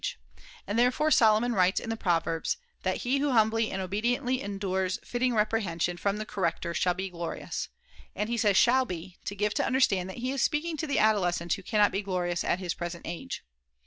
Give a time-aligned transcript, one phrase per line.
[0.01, 4.97] able in And therefore Solomon writes in the Proverbs ^cei^e ^^^^*^^^^° humbly and obediently endures
[5.03, 7.69] fitting reprehension from the corrector shall be glorious,'
[8.15, 10.97] and he says' shall be' to give to understand that he is speaking to the
[10.97, 13.43] adolescent who cannot be glorious at his present age.